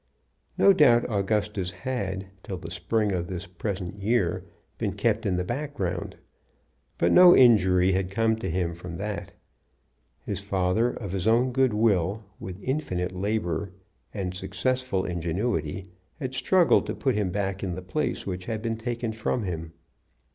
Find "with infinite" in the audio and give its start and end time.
12.39-13.11